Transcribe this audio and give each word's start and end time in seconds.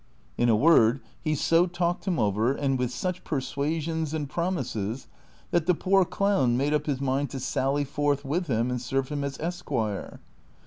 In 0.35 0.49
a 0.49 0.55
word, 0.55 0.99
he 1.23 1.35
so 1.35 1.67
talked 1.67 2.05
him 2.05 2.17
over, 2.17 2.53
and 2.55 2.79
with 2.79 2.89
such 2.89 3.21
})er. 3.31 3.37
suasions 3.39 4.15
and 4.15 4.27
promises, 4.27 5.07
that 5.51 5.67
the 5.67 5.75
poor 5.75 6.05
clown 6.05 6.57
made 6.57 6.73
up 6.73 6.87
his 6.87 6.99
mind 6.99 7.29
to 7.29 7.39
sally 7.39 7.83
forth 7.83 8.25
with 8.25 8.47
him 8.47 8.71
and 8.71 8.81
serve 8.81 9.09
him 9.09 9.23
as 9.23 9.39
esquire. 9.39 10.19